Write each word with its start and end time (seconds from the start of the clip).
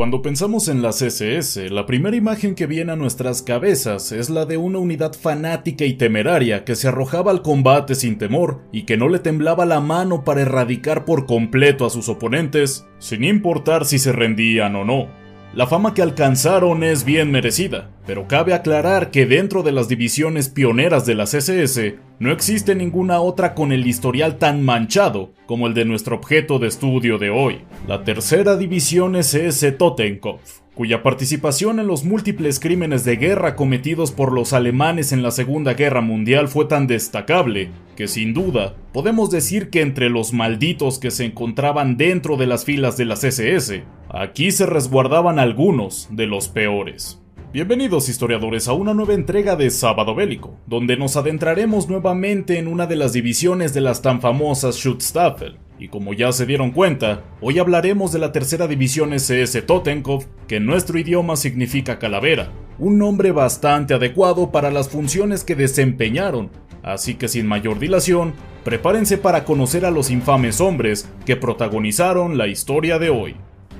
Cuando 0.00 0.22
pensamos 0.22 0.68
en 0.68 0.80
la 0.80 0.90
CSS, 0.90 1.72
la 1.72 1.84
primera 1.84 2.14
imagen 2.14 2.54
que 2.54 2.68
viene 2.68 2.92
a 2.92 2.96
nuestras 2.96 3.42
cabezas 3.42 4.12
es 4.12 4.30
la 4.30 4.44
de 4.46 4.56
una 4.56 4.78
unidad 4.78 5.12
fanática 5.12 5.84
y 5.86 5.94
temeraria 5.94 6.64
que 6.64 6.76
se 6.76 6.86
arrojaba 6.86 7.32
al 7.32 7.42
combate 7.42 7.96
sin 7.96 8.16
temor 8.16 8.60
y 8.70 8.84
que 8.84 8.96
no 8.96 9.08
le 9.08 9.18
temblaba 9.18 9.66
la 9.66 9.80
mano 9.80 10.22
para 10.22 10.42
erradicar 10.42 11.04
por 11.04 11.26
completo 11.26 11.84
a 11.84 11.90
sus 11.90 12.08
oponentes, 12.08 12.86
sin 13.00 13.24
importar 13.24 13.86
si 13.86 13.98
se 13.98 14.12
rendían 14.12 14.76
o 14.76 14.84
no. 14.84 15.08
La 15.54 15.66
fama 15.66 15.94
que 15.94 16.02
alcanzaron 16.02 16.84
es 16.84 17.04
bien 17.04 17.30
merecida, 17.30 17.88
pero 18.06 18.28
cabe 18.28 18.52
aclarar 18.52 19.10
que 19.10 19.24
dentro 19.24 19.62
de 19.62 19.72
las 19.72 19.88
divisiones 19.88 20.50
pioneras 20.50 21.06
de 21.06 21.14
la 21.14 21.24
CSS 21.24 21.94
no 22.18 22.32
existe 22.32 22.74
ninguna 22.74 23.20
otra 23.20 23.54
con 23.54 23.72
el 23.72 23.86
historial 23.86 24.36
tan 24.36 24.62
manchado 24.62 25.30
como 25.46 25.66
el 25.66 25.72
de 25.72 25.86
nuestro 25.86 26.16
objeto 26.16 26.58
de 26.58 26.68
estudio 26.68 27.16
de 27.16 27.30
hoy, 27.30 27.62
la 27.86 28.04
tercera 28.04 28.56
división 28.56 29.16
SS 29.16 29.72
Totenkopf 29.72 30.67
cuya 30.78 31.02
participación 31.02 31.80
en 31.80 31.88
los 31.88 32.04
múltiples 32.04 32.60
crímenes 32.60 33.04
de 33.04 33.16
guerra 33.16 33.56
cometidos 33.56 34.12
por 34.12 34.32
los 34.32 34.52
alemanes 34.52 35.10
en 35.10 35.24
la 35.24 35.32
Segunda 35.32 35.74
Guerra 35.74 36.02
Mundial 36.02 36.46
fue 36.46 36.66
tan 36.66 36.86
destacable 36.86 37.72
que 37.96 38.06
sin 38.06 38.32
duda 38.32 38.76
podemos 38.92 39.28
decir 39.28 39.70
que 39.70 39.80
entre 39.80 40.08
los 40.08 40.32
malditos 40.32 41.00
que 41.00 41.10
se 41.10 41.24
encontraban 41.24 41.96
dentro 41.96 42.36
de 42.36 42.46
las 42.46 42.64
filas 42.64 42.96
de 42.96 43.06
las 43.06 43.24
SS, 43.24 43.82
aquí 44.08 44.52
se 44.52 44.66
resguardaban 44.66 45.40
algunos 45.40 46.06
de 46.12 46.28
los 46.28 46.48
peores. 46.48 47.20
Bienvenidos 47.52 48.08
historiadores 48.08 48.68
a 48.68 48.72
una 48.72 48.94
nueva 48.94 49.14
entrega 49.14 49.56
de 49.56 49.70
Sábado 49.70 50.14
Bélico, 50.14 50.54
donde 50.68 50.96
nos 50.96 51.16
adentraremos 51.16 51.88
nuevamente 51.88 52.56
en 52.56 52.68
una 52.68 52.86
de 52.86 52.94
las 52.94 53.12
divisiones 53.12 53.74
de 53.74 53.80
las 53.80 54.00
tan 54.00 54.20
famosas 54.20 54.76
Schutzstaffel, 54.76 55.56
y 55.78 55.88
como 55.88 56.12
ya 56.12 56.32
se 56.32 56.46
dieron 56.46 56.72
cuenta, 56.72 57.22
hoy 57.40 57.58
hablaremos 57.58 58.12
de 58.12 58.18
la 58.18 58.32
tercera 58.32 58.66
división 58.66 59.12
SS 59.12 59.62
Totenkopf, 59.62 60.26
que 60.46 60.56
en 60.56 60.66
nuestro 60.66 60.98
idioma 60.98 61.36
significa 61.36 61.98
calavera, 61.98 62.50
un 62.78 62.98
nombre 62.98 63.32
bastante 63.32 63.94
adecuado 63.94 64.50
para 64.50 64.70
las 64.70 64.88
funciones 64.88 65.44
que 65.44 65.54
desempeñaron, 65.54 66.50
así 66.82 67.14
que 67.14 67.28
sin 67.28 67.46
mayor 67.46 67.78
dilación, 67.78 68.34
prepárense 68.64 69.18
para 69.18 69.44
conocer 69.44 69.84
a 69.84 69.90
los 69.90 70.10
infames 70.10 70.60
hombres 70.60 71.08
que 71.24 71.36
protagonizaron 71.36 72.36
la 72.36 72.48
historia 72.48 72.98
de 72.98 73.10
hoy. 73.10 73.36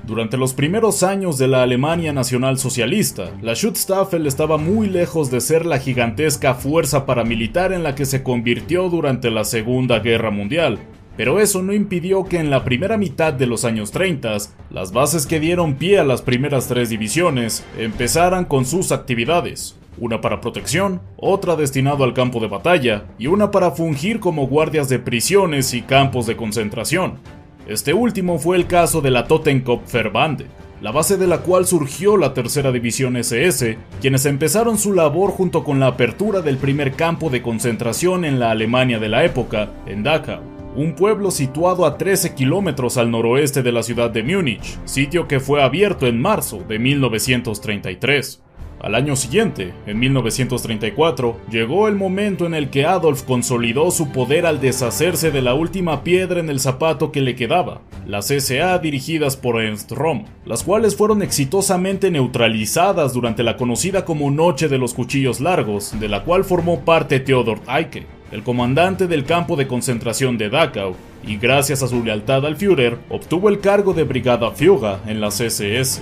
Durante 0.07 0.37
los 0.37 0.53
primeros 0.53 1.03
años 1.03 1.37
de 1.37 1.47
la 1.47 1.61
Alemania 1.61 2.13
nacional 2.13 2.57
socialista, 2.57 3.29
la 3.43 3.53
Schutzstaffel 3.53 4.25
estaba 4.25 4.57
muy 4.57 4.89
lejos 4.89 5.29
de 5.29 5.39
ser 5.39 5.65
la 5.65 5.77
gigantesca 5.77 6.55
fuerza 6.55 7.05
paramilitar 7.05 7.73
en 7.73 7.83
la 7.83 7.93
que 7.93 8.05
se 8.05 8.23
convirtió 8.23 8.89
durante 8.89 9.29
la 9.29 9.43
Segunda 9.43 9.99
Guerra 9.99 10.31
Mundial, 10.31 10.79
pero 11.19 11.41
eso 11.41 11.61
no 11.61 11.73
impidió 11.73 12.23
que 12.23 12.39
en 12.39 12.49
la 12.49 12.63
primera 12.63 12.97
mitad 12.97 13.33
de 13.33 13.45
los 13.45 13.65
años 13.65 13.91
30, 13.91 14.37
las 14.69 14.93
bases 14.93 15.27
que 15.27 15.41
dieron 15.41 15.75
pie 15.75 15.99
a 15.99 16.05
las 16.05 16.21
primeras 16.21 16.69
tres 16.69 16.89
divisiones 16.89 17.65
empezaran 17.77 18.45
con 18.45 18.63
sus 18.63 18.93
actividades, 18.93 19.77
una 19.97 20.21
para 20.21 20.39
protección, 20.39 21.01
otra 21.17 21.57
destinado 21.57 22.05
al 22.05 22.13
campo 22.13 22.39
de 22.39 22.47
batalla 22.47 23.03
y 23.17 23.27
una 23.27 23.51
para 23.51 23.71
fungir 23.71 24.21
como 24.21 24.47
guardias 24.47 24.87
de 24.87 24.97
prisiones 24.97 25.73
y 25.73 25.81
campos 25.81 26.25
de 26.25 26.37
concentración. 26.37 27.15
Este 27.67 27.93
último 27.93 28.39
fue 28.39 28.55
el 28.55 28.65
caso 28.65 29.01
de 29.01 29.11
la 29.11 29.25
Totenkopferbande, 29.25 30.45
la 30.81 30.91
base 30.91 31.17
de 31.17 31.27
la 31.27 31.39
cual 31.39 31.67
surgió 31.67 32.15
la 32.15 32.33
tercera 32.33 32.71
división 32.71 33.17
SS, 33.17 33.77
quienes 33.99 34.25
empezaron 34.25 34.77
su 34.77 34.93
labor 34.93 35.31
junto 35.31 35.65
con 35.65 35.81
la 35.81 35.87
apertura 35.87 36.39
del 36.39 36.55
primer 36.55 36.93
campo 36.93 37.29
de 37.29 37.41
concentración 37.41 38.23
en 38.23 38.39
la 38.39 38.51
Alemania 38.51 38.99
de 38.99 39.09
la 39.09 39.25
época, 39.25 39.73
en 39.85 40.03
Dachau 40.03 40.59
un 40.79 40.93
pueblo 40.93 41.29
situado 41.29 41.85
a 41.85 41.97
13 41.97 42.35
kilómetros 42.35 42.97
al 42.97 43.11
noroeste 43.11 43.61
de 43.63 43.73
la 43.73 43.83
ciudad 43.83 44.09
de 44.09 44.23
Múnich, 44.23 44.79
sitio 44.85 45.27
que 45.27 45.41
fue 45.41 45.61
abierto 45.61 46.07
en 46.07 46.21
marzo 46.21 46.63
de 46.69 46.79
1933. 46.79 48.41
Al 48.79 48.95
año 48.95 49.17
siguiente, 49.17 49.73
en 49.87 49.99
1934, 49.99 51.35
llegó 51.51 51.89
el 51.89 51.95
momento 51.95 52.45
en 52.45 52.53
el 52.53 52.69
que 52.69 52.85
Adolf 52.85 53.23
consolidó 53.23 53.91
su 53.91 54.13
poder 54.13 54.45
al 54.45 54.61
deshacerse 54.61 55.31
de 55.31 55.41
la 55.41 55.53
última 55.53 56.01
piedra 56.01 56.39
en 56.39 56.49
el 56.49 56.61
zapato 56.61 57.11
que 57.11 57.19
le 57.19 57.35
quedaba, 57.35 57.81
las 58.07 58.27
SA 58.27 58.79
dirigidas 58.79 59.35
por 59.35 59.61
Ernst 59.61 59.91
Röhm, 59.91 60.27
las 60.45 60.63
cuales 60.63 60.95
fueron 60.95 61.21
exitosamente 61.21 62.09
neutralizadas 62.09 63.11
durante 63.11 63.43
la 63.43 63.57
conocida 63.57 64.05
como 64.05 64.31
Noche 64.31 64.69
de 64.69 64.77
los 64.77 64.93
Cuchillos 64.93 65.41
Largos, 65.41 65.99
de 65.99 66.07
la 66.07 66.23
cual 66.23 66.45
formó 66.45 66.85
parte 66.85 67.19
Theodor 67.19 67.59
Eicke 67.67 68.18
el 68.31 68.43
comandante 68.43 69.07
del 69.07 69.25
campo 69.25 69.55
de 69.55 69.67
concentración 69.67 70.37
de 70.37 70.49
Dachau, 70.49 70.95
y 71.25 71.37
gracias 71.37 71.83
a 71.83 71.87
su 71.87 72.03
lealtad 72.03 72.45
al 72.45 72.55
Führer, 72.55 72.97
obtuvo 73.09 73.49
el 73.49 73.59
cargo 73.59 73.93
de 73.93 74.03
Brigada 74.03 74.51
Führer 74.51 74.97
en 75.07 75.19
la 75.21 75.29
CSS. 75.29 76.01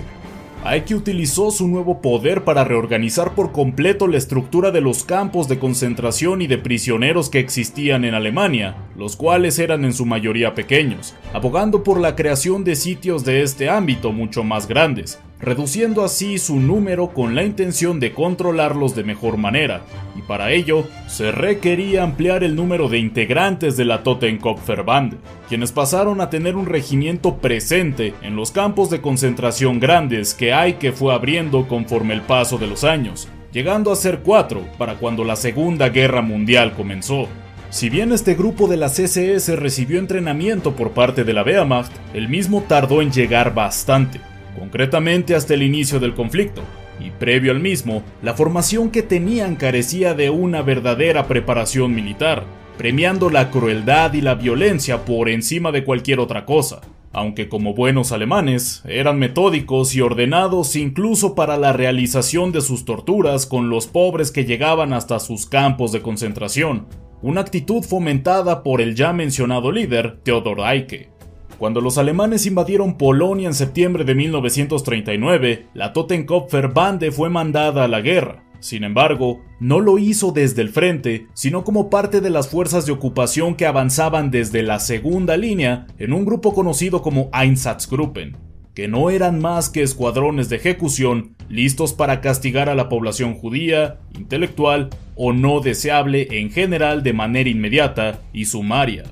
Eike 0.65 0.95
utilizó 0.95 1.51
su 1.51 1.67
nuevo 1.67 2.01
poder 2.01 2.43
para 2.43 2.63
reorganizar 2.63 3.35
por 3.35 3.51
completo 3.51 4.07
la 4.07 4.17
estructura 4.17 4.71
de 4.71 4.81
los 4.81 5.03
campos 5.03 5.47
de 5.47 5.59
concentración 5.59 6.41
y 6.41 6.47
de 6.47 6.57
prisioneros 6.57 7.29
que 7.29 7.39
existían 7.39 8.03
en 8.03 8.15
Alemania, 8.15 8.75
los 8.97 9.15
cuales 9.15 9.59
eran 9.59 9.85
en 9.85 9.93
su 9.93 10.05
mayoría 10.05 10.55
pequeños, 10.55 11.15
abogando 11.31 11.83
por 11.83 11.99
la 11.99 12.15
creación 12.15 12.63
de 12.63 12.75
sitios 12.75 13.23
de 13.23 13.43
este 13.43 13.69
ámbito 13.69 14.11
mucho 14.11 14.43
más 14.43 14.67
grandes, 14.67 15.19
reduciendo 15.39 16.03
así 16.03 16.37
su 16.37 16.59
número 16.59 17.09
con 17.09 17.35
la 17.35 17.43
intención 17.43 17.99
de 17.99 18.13
controlarlos 18.13 18.95
de 18.95 19.03
mejor 19.03 19.37
manera, 19.37 19.81
y 20.17 20.21
para 20.21 20.51
ello 20.51 20.85
se 21.07 21.31
requería 21.31 22.03
ampliar 22.03 22.43
el 22.43 22.55
número 22.55 22.89
de 22.89 22.97
integrantes 22.97 23.77
de 23.77 23.85
la 23.85 24.03
Totenkopferbande, 24.03 25.17
quienes 25.47 25.71
pasaron 25.71 26.21
a 26.21 26.29
tener 26.29 26.55
un 26.55 26.65
regimiento 26.65 27.37
presente 27.37 28.13
en 28.21 28.35
los 28.35 28.51
campos 28.51 28.89
de 28.89 29.01
concentración 29.01 29.79
grandes 29.79 30.33
que 30.33 30.53
hay 30.53 30.73
que 30.73 30.91
fue 30.91 31.13
abriendo 31.13 31.67
conforme 31.67 32.13
el 32.13 32.21
paso 32.21 32.57
de 32.57 32.67
los 32.67 32.83
años, 32.83 33.27
llegando 33.51 33.91
a 33.91 33.95
ser 33.95 34.19
cuatro 34.19 34.63
para 34.77 34.95
cuando 34.95 35.23
la 35.23 35.35
Segunda 35.35 35.89
Guerra 35.89 36.21
Mundial 36.21 36.73
comenzó. 36.73 37.27
Si 37.69 37.89
bien 37.89 38.13
este 38.13 38.33
grupo 38.33 38.67
de 38.67 38.77
la 38.77 38.87
CSS 38.87 39.49
recibió 39.57 39.99
entrenamiento 39.99 40.73
por 40.75 40.91
parte 40.91 41.25
de 41.25 41.33
la 41.33 41.43
Wehrmacht, 41.43 41.91
el 42.13 42.29
mismo 42.29 42.63
tardó 42.65 43.01
en 43.01 43.11
llegar 43.11 43.53
bastante, 43.53 44.21
concretamente 44.57 45.35
hasta 45.35 45.53
el 45.53 45.63
inicio 45.63 45.99
del 45.99 46.13
conflicto, 46.13 46.61
y 46.99 47.11
previo 47.11 47.51
al 47.51 47.59
mismo, 47.59 48.03
la 48.21 48.33
formación 48.33 48.89
que 48.89 49.03
tenían 49.03 49.55
carecía 49.55 50.13
de 50.13 50.29
una 50.29 50.61
verdadera 50.61 51.27
preparación 51.27 51.93
militar, 51.93 52.43
premiando 52.77 53.29
la 53.29 53.51
crueldad 53.51 54.13
y 54.13 54.21
la 54.21 54.35
violencia 54.35 55.05
por 55.05 55.29
encima 55.29 55.71
de 55.71 55.83
cualquier 55.83 56.19
otra 56.19 56.45
cosa, 56.45 56.81
aunque 57.13 57.49
como 57.49 57.73
buenos 57.73 58.11
alemanes 58.11 58.83
eran 58.87 59.17
metódicos 59.17 59.95
y 59.95 60.01
ordenados 60.01 60.75
incluso 60.75 61.35
para 61.35 61.57
la 61.57 61.73
realización 61.73 62.51
de 62.51 62.61
sus 62.61 62.85
torturas 62.85 63.45
con 63.45 63.69
los 63.69 63.87
pobres 63.87 64.31
que 64.31 64.45
llegaban 64.45 64.93
hasta 64.93 65.19
sus 65.19 65.45
campos 65.45 65.91
de 65.91 66.01
concentración, 66.01 66.87
una 67.21 67.41
actitud 67.41 67.83
fomentada 67.83 68.61
por 68.61 68.81
el 68.81 68.95
ya 68.95 69.13
mencionado 69.13 69.71
líder 69.71 70.19
Theodor 70.23 70.59
Eicke. 70.59 71.16
Cuando 71.57 71.81
los 71.81 71.97
alemanes 71.97 72.45
invadieron 72.45 72.97
Polonia 72.97 73.47
en 73.47 73.55
septiembre 73.55 74.03
de 74.03 74.13
1939, 74.13 75.65
la 75.73 75.91
Totenkopfer 75.91 76.67
Bande 76.67 77.11
fue 77.11 77.29
mandada 77.29 77.85
a 77.85 77.87
la 77.87 78.01
guerra. 78.01 78.43
Sin 78.59 78.83
embargo, 78.83 79.41
no 79.59 79.79
lo 79.79 79.97
hizo 79.97 80.31
desde 80.31 80.61
el 80.61 80.69
frente, 80.69 81.27
sino 81.33 81.63
como 81.63 81.89
parte 81.89 82.21
de 82.21 82.29
las 82.29 82.47
fuerzas 82.49 82.85
de 82.85 82.91
ocupación 82.91 83.55
que 83.55 83.65
avanzaban 83.65 84.29
desde 84.29 84.61
la 84.61 84.79
segunda 84.79 85.35
línea 85.35 85.87
en 85.97 86.13
un 86.13 86.25
grupo 86.25 86.53
conocido 86.53 87.01
como 87.01 87.29
Einsatzgruppen, 87.33 88.37
que 88.75 88.87
no 88.87 89.09
eran 89.09 89.39
más 89.39 89.69
que 89.69 89.81
escuadrones 89.81 90.49
de 90.49 90.57
ejecución 90.57 91.35
listos 91.49 91.93
para 91.93 92.21
castigar 92.21 92.69
a 92.69 92.75
la 92.75 92.87
población 92.87 93.33
judía, 93.33 93.97
intelectual 94.15 94.89
o 95.15 95.33
no 95.33 95.59
deseable 95.59 96.27
en 96.29 96.51
general 96.51 97.01
de 97.01 97.13
manera 97.13 97.49
inmediata 97.49 98.21
y 98.31 98.45
sumaria. 98.45 99.05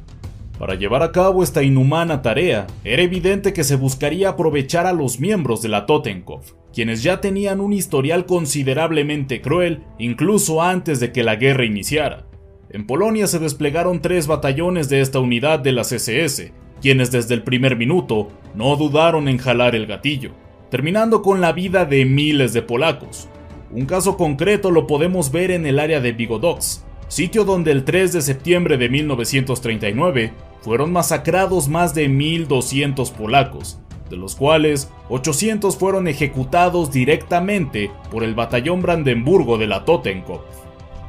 Para 0.59 0.75
llevar 0.75 1.03
a 1.03 1.11
cabo 1.11 1.43
esta 1.43 1.63
inhumana 1.63 2.21
tarea, 2.21 2.65
era 2.85 3.01
evidente 3.01 3.51
que 3.51 3.65
se 3.65 3.75
buscaría 3.75 4.29
aprovechar 4.29 4.85
a 4.85 4.93
los 4.93 5.19
miembros 5.19 5.61
de 5.61 5.67
la 5.67 5.85
Totenkopf, 5.85 6.53
quienes 6.73 7.03
ya 7.03 7.19
tenían 7.19 7.59
un 7.59 7.73
historial 7.73 8.25
considerablemente 8.25 9.41
cruel 9.41 9.83
incluso 9.99 10.61
antes 10.61 11.01
de 11.01 11.11
que 11.11 11.23
la 11.23 11.35
guerra 11.35 11.65
iniciara. 11.65 12.25
En 12.69 12.87
Polonia 12.87 13.27
se 13.27 13.39
desplegaron 13.39 14.01
tres 14.01 14.27
batallones 14.27 14.87
de 14.87 15.01
esta 15.01 15.19
unidad 15.19 15.59
de 15.59 15.73
las 15.73 15.91
SS, 15.91 16.53
quienes 16.81 17.11
desde 17.11 17.33
el 17.33 17.43
primer 17.43 17.75
minuto 17.75 18.29
no 18.53 18.77
dudaron 18.77 19.27
en 19.27 19.37
jalar 19.37 19.75
el 19.75 19.87
gatillo, 19.87 20.31
terminando 20.71 21.21
con 21.21 21.41
la 21.41 21.51
vida 21.51 21.85
de 21.85 22.05
miles 22.05 22.53
de 22.53 22.61
polacos. 22.61 23.27
Un 23.71 23.85
caso 23.85 24.15
concreto 24.15 24.71
lo 24.71 24.87
podemos 24.87 25.31
ver 25.33 25.51
en 25.51 25.65
el 25.65 25.79
área 25.79 25.99
de 25.99 26.13
Vigodox, 26.13 26.85
sitio 27.07 27.45
donde 27.45 27.71
el 27.71 27.83
3 27.83 28.13
de 28.13 28.21
septiembre 28.21 28.77
de 28.77 28.89
1939 28.89 30.33
fueron 30.65 30.91
masacrados 30.91 31.69
más 31.69 31.93
de 31.93 32.09
1.200 32.09 33.11
polacos, 33.11 33.77
de 34.09 34.17
los 34.17 34.35
cuales 34.35 34.89
800 35.09 35.77
fueron 35.77 36.07
ejecutados 36.07 36.91
directamente 36.91 37.91
por 38.09 38.23
el 38.23 38.33
batallón 38.33 38.81
Brandenburgo 38.81 39.59
de 39.59 39.67
la 39.67 39.85
Totenkopf. 39.85 40.41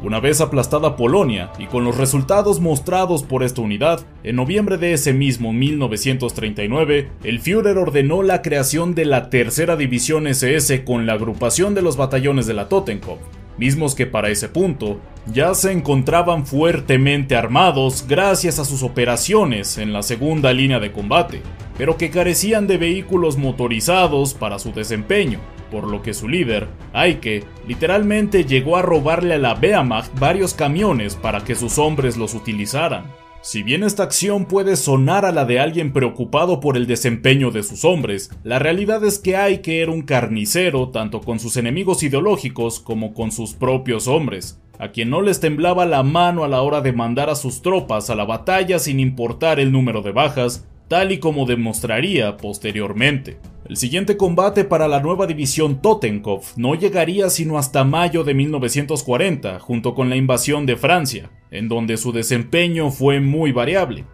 Una 0.03 0.21
vez 0.21 0.43
aplastada 0.43 0.95
Polonia 0.95 1.53
y 1.59 1.69
con 1.69 1.85
los 1.85 1.97
resultados 1.97 2.61
mostrados 2.61 3.23
por 3.23 3.43
esta 3.43 3.63
unidad, 3.63 4.05
en 4.25 4.37
noviembre 4.37 4.77
de 4.77 4.93
ese 4.93 5.15
mismo 5.15 5.55
1939, 5.55 7.09
el 7.25 7.41
Führer 7.41 7.79
ordenó 7.79 8.23
la 8.23 8.43
creación 8.43 8.95
de 8.95 9.07
la 9.07 9.31
Tercera 9.31 9.75
División 9.77 10.27
SS 10.27 10.85
con 10.85 11.07
la 11.07 11.15
agrupación 11.15 11.75
de 11.75 11.81
los 11.81 11.97
batallones 11.97 12.47
de 12.47 12.53
la 12.53 12.69
Totenkopf, 12.69 13.23
mismos 13.59 13.95
que 13.95 14.07
para 14.07 14.31
ese 14.31 14.49
punto 14.49 15.01
ya 15.33 15.55
se 15.55 15.73
encontraban 15.73 16.47
fuertemente 16.47 17.37
armados 17.37 18.07
gracias 18.09 18.59
a 18.59 18.65
sus 18.65 18.83
operaciones 18.83 19.79
en 19.79 19.93
la 19.93 20.03
segunda 20.03 20.53
línea 20.53 20.81
de 20.81 20.93
combate, 20.93 21.43
pero 21.77 21.97
que 21.97 22.11
carecían 22.11 22.67
de 22.67 22.79
vehículos 22.79 23.37
motorizados 23.37 24.35
para 24.35 24.59
su 24.59 24.73
desempeño 24.73 25.41
por 25.71 25.87
lo 25.87 26.03
que 26.03 26.15
su 26.15 26.29
líder, 26.29 26.69
Aike, 26.93 27.45
literalmente 27.67 28.45
llegó 28.45 28.77
a 28.77 28.83
robarle 28.83 29.35
a 29.35 29.39
la 29.39 29.55
Wehrmacht 29.55 30.19
varios 30.19 30.55
camiones 30.55 31.17
para 31.17 31.45
que 31.45 31.55
sus 31.55 31.79
hombres 31.79 32.17
los 32.17 32.35
utilizaran. 32.35 33.05
Si 33.43 33.63
bien 33.63 33.85
esta 33.85 34.03
acción 34.03 34.47
puede 34.47 34.77
sonar 34.77 35.25
a 35.25 35.33
la 35.33 35.45
de 35.45 35.61
alguien 35.61 35.93
preocupado 35.93 36.59
por 36.59 36.77
el 36.77 36.87
desempeño 36.87 37.51
de 37.51 37.63
sus 37.63 37.85
hombres, 37.85 38.31
la 38.43 38.59
realidad 38.59 39.05
es 39.05 39.19
que 39.19 39.37
Aike 39.37 39.83
era 39.83 39.93
un 39.93 40.03
carnicero 40.03 40.89
tanto 40.89 41.21
con 41.21 41.39
sus 41.39 41.57
enemigos 41.57 42.03
ideológicos 42.03 42.81
como 42.81 43.15
con 43.15 43.31
sus 43.31 43.55
propios 43.55 44.09
hombres, 44.09 44.61
a 44.79 44.89
quien 44.89 45.11
no 45.11 45.23
les 45.23 45.41
temblaba 45.41 45.87
la 45.87 46.03
mano 46.03 46.45
a 46.45 46.49
la 46.49 46.63
hora 46.63 46.81
de 46.81 46.93
mandar 46.93 47.31
a 47.31 47.37
sus 47.37 47.63
tropas 47.63 48.11
a 48.11 48.17
la 48.17 48.25
batalla 48.25 48.79
sin 48.79 48.99
importar 48.99 49.61
el 49.61 49.71
número 49.71 50.03
de 50.03 50.13
bajas, 50.13 50.67
tal 50.89 51.13
y 51.13 51.19
como 51.19 51.47
demostraría 51.47 52.37
posteriormente. 52.37 53.39
El 53.69 53.77
siguiente 53.77 54.17
combate 54.17 54.65
para 54.65 54.87
la 54.87 55.01
nueva 55.01 55.27
división 55.27 55.83
Totenkopf 55.83 56.57
no 56.57 56.75
llegaría 56.75 57.31
sino 57.31 57.59
hasta 57.59 57.83
mayo 57.83 58.23
de 58.23 58.35
1940, 58.35 59.59
junto 59.59 59.95
con 59.95 60.09
la 60.09 60.17
invasión 60.17 60.67
de 60.67 60.77
Francia, 60.77 61.31
en 61.51 61.69
donde 61.69 61.97
su 61.97 62.13
desempeño 62.13 62.91
fue 62.91 63.21
muy 63.21 63.53
variable. 63.53 64.05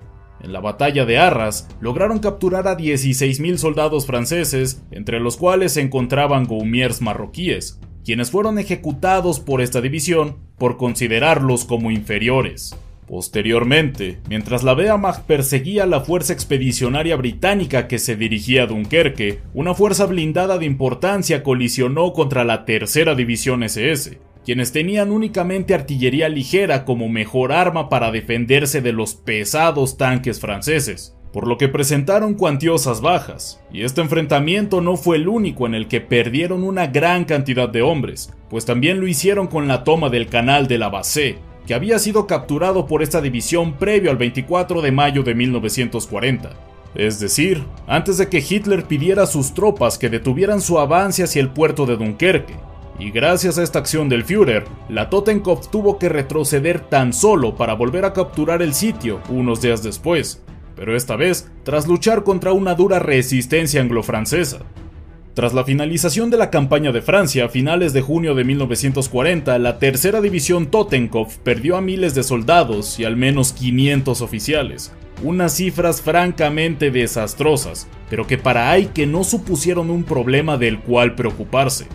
En 0.42 0.52
la 0.52 0.60
batalla 0.60 1.06
de 1.06 1.18
Arras 1.18 1.68
lograron 1.80 2.18
capturar 2.18 2.66
a 2.66 2.76
16.000 2.76 3.56
soldados 3.58 4.06
franceses, 4.06 4.82
entre 4.90 5.20
los 5.20 5.36
cuales 5.36 5.72
se 5.72 5.80
encontraban 5.80 6.46
gaumiers 6.46 7.00
marroquíes, 7.00 7.78
quienes 8.04 8.30
fueron 8.30 8.58
ejecutados 8.58 9.38
por 9.38 9.60
esta 9.60 9.80
división 9.80 10.38
por 10.58 10.76
considerarlos 10.76 11.64
como 11.64 11.90
inferiores. 11.90 12.74
Posteriormente, 13.06 14.20
mientras 14.28 14.62
la 14.62 14.74
Wehrmacht 14.74 15.26
perseguía 15.26 15.86
la 15.86 16.00
fuerza 16.00 16.32
expedicionaria 16.32 17.14
británica 17.16 17.86
que 17.86 17.98
se 17.98 18.16
dirigía 18.16 18.62
a 18.62 18.66
Dunkerque, 18.66 19.40
una 19.54 19.74
fuerza 19.74 20.06
blindada 20.06 20.56
de 20.58 20.64
importancia 20.64 21.42
colisionó 21.42 22.12
contra 22.12 22.44
la 22.44 22.64
Tercera 22.64 23.14
División 23.14 23.64
SS, 23.64 24.18
quienes 24.44 24.72
tenían 24.72 25.10
únicamente 25.10 25.74
artillería 25.74 26.28
ligera 26.28 26.84
como 26.84 27.08
mejor 27.08 27.52
arma 27.52 27.88
para 27.88 28.10
defenderse 28.10 28.80
de 28.80 28.92
los 28.92 29.14
pesados 29.14 29.96
tanques 29.96 30.40
franceses, 30.40 31.16
por 31.32 31.48
lo 31.48 31.56
que 31.56 31.68
presentaron 31.68 32.34
cuantiosas 32.34 33.00
bajas, 33.00 33.60
y 33.72 33.82
este 33.82 34.00
enfrentamiento 34.00 34.80
no 34.80 34.96
fue 34.96 35.16
el 35.16 35.28
único 35.28 35.66
en 35.66 35.74
el 35.74 35.88
que 35.88 36.00
perdieron 36.00 36.62
una 36.62 36.88
gran 36.88 37.24
cantidad 37.24 37.68
de 37.68 37.82
hombres, 37.82 38.32
pues 38.50 38.64
también 38.64 39.00
lo 39.00 39.06
hicieron 39.06 39.46
con 39.46 39.66
la 39.66 39.84
toma 39.84 40.10
del 40.10 40.26
canal 40.26 40.68
de 40.68 40.78
la 40.78 40.90
Bassée, 40.90 41.38
que 41.66 41.74
había 41.74 41.98
sido 41.98 42.26
capturado 42.26 42.86
por 42.86 43.02
esta 43.02 43.20
división 43.20 43.74
previo 43.74 44.10
al 44.10 44.16
24 44.16 44.82
de 44.82 44.92
mayo 44.92 45.22
de 45.22 45.34
1940. 45.34 46.50
Es 46.94 47.20
decir, 47.20 47.64
antes 47.86 48.18
de 48.18 48.28
que 48.28 48.44
Hitler 48.46 48.84
pidiera 48.84 49.22
a 49.22 49.26
sus 49.26 49.54
tropas 49.54 49.96
que 49.96 50.10
detuvieran 50.10 50.60
su 50.60 50.78
avance 50.78 51.22
hacia 51.22 51.40
el 51.40 51.48
puerto 51.48 51.86
de 51.86 51.96
Dunkerque. 51.96 52.54
Y 53.02 53.10
gracias 53.10 53.58
a 53.58 53.64
esta 53.64 53.80
acción 53.80 54.08
del 54.08 54.22
Führer, 54.22 54.62
la 54.88 55.10
Totenkopf 55.10 55.66
tuvo 55.70 55.98
que 55.98 56.08
retroceder 56.08 56.78
tan 56.78 57.12
solo 57.12 57.56
para 57.56 57.74
volver 57.74 58.04
a 58.04 58.12
capturar 58.12 58.62
el 58.62 58.74
sitio 58.74 59.20
unos 59.28 59.60
días 59.60 59.82
después, 59.82 60.40
pero 60.76 60.94
esta 60.94 61.16
vez 61.16 61.50
tras 61.64 61.88
luchar 61.88 62.22
contra 62.22 62.52
una 62.52 62.76
dura 62.76 63.00
resistencia 63.00 63.80
anglo-francesa. 63.80 64.60
Tras 65.34 65.52
la 65.52 65.64
finalización 65.64 66.30
de 66.30 66.36
la 66.36 66.50
campaña 66.50 66.92
de 66.92 67.02
Francia 67.02 67.46
a 67.46 67.48
finales 67.48 67.92
de 67.92 68.02
junio 68.02 68.36
de 68.36 68.44
1940, 68.44 69.58
la 69.58 69.80
tercera 69.80 70.20
división 70.20 70.66
Totenkopf 70.66 71.38
perdió 71.38 71.76
a 71.76 71.80
miles 71.80 72.14
de 72.14 72.22
soldados 72.22 73.00
y 73.00 73.04
al 73.04 73.16
menos 73.16 73.52
500 73.52 74.20
oficiales, 74.20 74.92
unas 75.24 75.56
cifras 75.56 76.02
francamente 76.02 76.92
desastrosas, 76.92 77.88
pero 78.08 78.28
que 78.28 78.38
para 78.38 78.70
Aike 78.70 79.08
no 79.08 79.24
supusieron 79.24 79.90
un 79.90 80.04
problema 80.04 80.56
del 80.56 80.78
cual 80.78 81.16
preocuparse. 81.16 81.88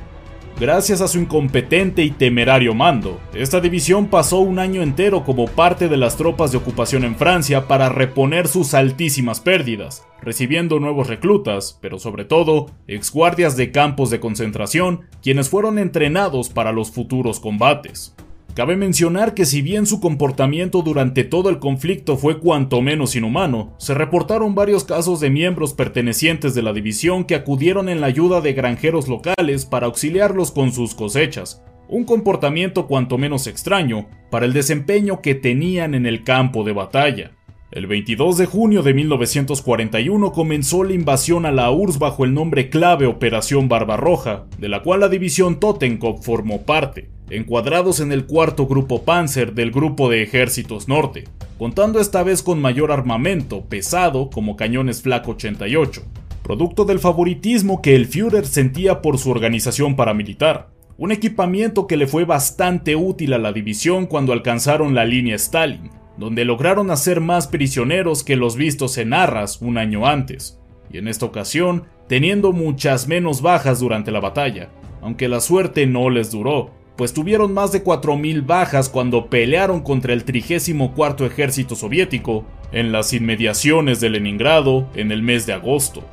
Gracias 0.59 1.01
a 1.01 1.07
su 1.07 1.19
incompetente 1.19 2.01
y 2.01 2.09
temerario 2.09 2.73
mando, 2.73 3.21
esta 3.35 3.59
división 3.59 4.07
pasó 4.07 4.39
un 4.39 4.57
año 4.57 4.81
entero 4.81 5.23
como 5.23 5.45
parte 5.45 5.87
de 5.87 5.97
las 5.97 6.17
tropas 6.17 6.51
de 6.51 6.57
ocupación 6.57 7.03
en 7.03 7.15
Francia 7.15 7.67
para 7.67 7.89
reponer 7.89 8.47
sus 8.47 8.73
altísimas 8.73 9.39
pérdidas, 9.39 10.07
recibiendo 10.19 10.79
nuevos 10.79 11.09
reclutas, 11.09 11.77
pero 11.79 11.99
sobre 11.99 12.25
todo, 12.25 12.71
exguardias 12.87 13.55
de 13.55 13.71
campos 13.71 14.09
de 14.09 14.19
concentración, 14.19 15.01
quienes 15.21 15.47
fueron 15.47 15.77
entrenados 15.77 16.49
para 16.49 16.71
los 16.71 16.89
futuros 16.89 17.39
combates. 17.39 18.15
Cabe 18.57 18.75
mencionar 18.75 19.35
que 19.35 19.45
si 19.45 19.61
bien 19.61 19.85
su 19.85 19.99
comportamiento 19.99 20.81
durante 20.81 21.23
todo 21.23 21.51
el 21.51 21.59
conflicto 21.59 22.17
fue 22.17 22.39
cuanto 22.39 22.81
menos 22.81 23.15
inhumano, 23.15 23.75
se 23.77 23.93
reportaron 23.93 24.55
varios 24.55 24.83
casos 24.83 25.19
de 25.19 25.29
miembros 25.29 25.75
pertenecientes 25.75 26.55
de 26.55 26.63
la 26.63 26.73
división 26.73 27.25
que 27.25 27.35
acudieron 27.35 27.87
en 27.87 28.01
la 28.01 28.07
ayuda 28.07 28.41
de 28.41 28.53
granjeros 28.53 29.07
locales 29.07 29.67
para 29.67 29.85
auxiliarlos 29.85 30.51
con 30.51 30.71
sus 30.71 30.95
cosechas, 30.95 31.63
un 31.87 32.03
comportamiento 32.03 32.87
cuanto 32.87 33.19
menos 33.19 33.45
extraño 33.45 34.07
para 34.31 34.47
el 34.47 34.53
desempeño 34.53 35.21
que 35.21 35.35
tenían 35.35 35.93
en 35.93 36.07
el 36.07 36.23
campo 36.23 36.63
de 36.63 36.73
batalla. 36.73 37.33
El 37.69 37.85
22 37.85 38.39
de 38.39 38.47
junio 38.47 38.81
de 38.81 38.95
1941 38.95 40.31
comenzó 40.31 40.83
la 40.83 40.93
invasión 40.93 41.45
a 41.45 41.51
la 41.51 41.69
URSS 41.69 41.99
bajo 41.99 42.25
el 42.25 42.33
nombre 42.33 42.71
clave 42.71 43.05
Operación 43.05 43.69
Barbarroja, 43.69 44.47
de 44.57 44.67
la 44.67 44.81
cual 44.81 45.01
la 45.01 45.09
división 45.09 45.59
Totenkopf 45.59 46.25
formó 46.25 46.63
parte 46.63 47.15
encuadrados 47.29 47.99
en 47.99 48.11
el 48.11 48.25
cuarto 48.25 48.67
grupo 48.67 49.03
Panzer 49.03 49.53
del 49.53 49.71
Grupo 49.71 50.09
de 50.09 50.23
Ejércitos 50.23 50.87
Norte, 50.87 51.25
contando 51.57 51.99
esta 51.99 52.23
vez 52.23 52.41
con 52.41 52.61
mayor 52.61 52.91
armamento 52.91 53.65
pesado 53.65 54.29
como 54.29 54.55
cañones 54.55 55.01
Flak 55.01 55.27
88, 55.27 56.03
producto 56.43 56.85
del 56.85 56.99
favoritismo 56.99 57.81
que 57.81 57.95
el 57.95 58.07
Führer 58.07 58.45
sentía 58.45 59.01
por 59.01 59.17
su 59.17 59.29
organización 59.29 59.95
paramilitar, 59.95 60.69
un 60.97 61.11
equipamiento 61.11 61.85
que 61.85 61.97
le 61.97 62.07
fue 62.07 62.25
bastante 62.25 62.95
útil 62.95 63.33
a 63.33 63.37
la 63.37 63.51
división 63.51 64.07
cuando 64.07 64.33
alcanzaron 64.33 64.95
la 64.95 65.05
línea 65.05 65.35
Stalin, 65.35 65.91
donde 66.17 66.45
lograron 66.45 66.89
hacer 66.89 67.21
más 67.21 67.47
prisioneros 67.47 68.23
que 68.23 68.35
los 68.35 68.55
vistos 68.55 68.97
en 68.97 69.13
Arras 69.13 69.61
un 69.61 69.77
año 69.77 70.07
antes, 70.07 70.59
y 70.91 70.97
en 70.97 71.07
esta 71.07 71.25
ocasión 71.25 71.83
teniendo 72.07 72.53
muchas 72.53 73.07
menos 73.07 73.41
bajas 73.41 73.79
durante 73.79 74.11
la 74.11 74.21
batalla, 74.21 74.69
aunque 75.01 75.27
la 75.27 75.41
suerte 75.41 75.85
no 75.85 76.09
les 76.09 76.31
duró, 76.31 76.71
pues 76.97 77.13
tuvieron 77.13 77.53
más 77.53 77.71
de 77.71 77.83
4.000 77.83 78.45
bajas 78.45 78.89
cuando 78.89 79.27
pelearon 79.27 79.81
contra 79.81 80.13
el 80.13 80.23
34 80.23 81.27
Ejército 81.27 81.75
Soviético 81.75 82.43
en 82.71 82.91
las 82.91 83.13
inmediaciones 83.13 84.01
de 84.01 84.09
Leningrado 84.09 84.87
en 84.95 85.11
el 85.11 85.21
mes 85.21 85.45
de 85.45 85.53
agosto. 85.53 86.03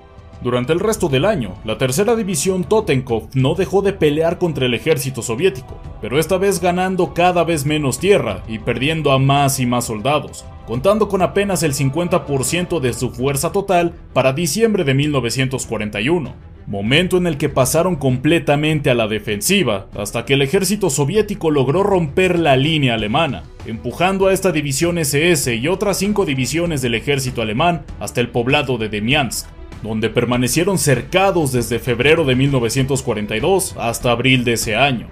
Durante 0.42 0.74
el 0.74 0.80
resto 0.80 1.08
del 1.08 1.24
año, 1.24 1.54
la 1.64 1.78
tercera 1.78 2.14
división 2.14 2.64
Totenkopf 2.64 3.34
no 3.34 3.54
dejó 3.54 3.80
de 3.80 3.94
pelear 3.94 4.36
contra 4.38 4.66
el 4.66 4.74
ejército 4.74 5.22
soviético, 5.22 5.80
pero 6.02 6.18
esta 6.18 6.36
vez 6.36 6.60
ganando 6.60 7.14
cada 7.14 7.44
vez 7.44 7.64
menos 7.64 7.98
tierra 7.98 8.42
y 8.46 8.58
perdiendo 8.58 9.12
a 9.12 9.18
más 9.18 9.58
y 9.60 9.64
más 9.64 9.86
soldados, 9.86 10.44
contando 10.66 11.08
con 11.08 11.22
apenas 11.22 11.62
el 11.62 11.72
50% 11.72 12.78
de 12.80 12.92
su 12.92 13.10
fuerza 13.10 13.52
total 13.52 13.94
para 14.12 14.34
diciembre 14.34 14.84
de 14.84 14.92
1941 14.92 16.53
momento 16.66 17.16
en 17.18 17.26
el 17.26 17.36
que 17.36 17.48
pasaron 17.48 17.96
completamente 17.96 18.90
a 18.90 18.94
la 18.94 19.06
defensiva, 19.06 19.86
hasta 19.96 20.24
que 20.24 20.34
el 20.34 20.42
ejército 20.42 20.90
soviético 20.90 21.50
logró 21.50 21.82
romper 21.82 22.38
la 22.38 22.56
línea 22.56 22.94
alemana, 22.94 23.42
empujando 23.66 24.28
a 24.28 24.32
esta 24.32 24.52
división 24.52 24.98
SS 24.98 25.54
y 25.54 25.68
otras 25.68 25.98
cinco 25.98 26.24
divisiones 26.24 26.82
del 26.82 26.94
ejército 26.94 27.42
alemán 27.42 27.84
hasta 28.00 28.20
el 28.20 28.30
poblado 28.30 28.78
de 28.78 28.88
Demiansk, 28.88 29.46
donde 29.82 30.08
permanecieron 30.08 30.78
cercados 30.78 31.52
desde 31.52 31.78
febrero 31.78 32.24
de 32.24 32.34
1942 32.34 33.76
hasta 33.78 34.10
abril 34.10 34.44
de 34.44 34.54
ese 34.54 34.76
año. 34.76 35.08